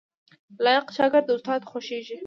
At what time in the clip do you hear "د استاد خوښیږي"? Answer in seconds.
1.27-2.17